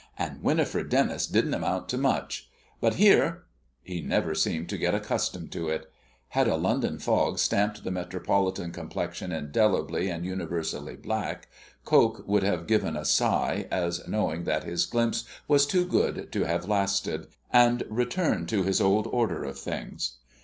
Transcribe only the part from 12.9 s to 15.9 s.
a sigh, as knowing that his glimpse was too